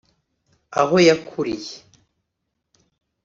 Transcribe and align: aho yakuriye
aho 0.79 0.95
yakuriye 1.07 1.75